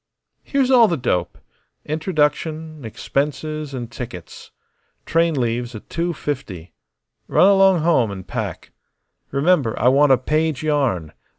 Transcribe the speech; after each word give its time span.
Here's 0.41 0.71
all 0.71 0.87
the 0.87 0.97
dope 0.97 1.37
introduction, 1.85 2.83
expenses, 2.83 3.71
and 3.71 3.91
tickets. 3.91 4.49
Train 5.05 5.39
leaves 5.39 5.75
at 5.75 5.91
two 5.91 6.11
fifty. 6.11 6.73
Run 7.27 7.47
along 7.47 7.81
home 7.81 8.09
and 8.09 8.27
pack. 8.27 8.71
Remember, 9.29 9.77
I 9.79 9.89
want 9.89 10.11
a 10.11 10.17
page 10.17 10.63
yarn. 10.63 11.13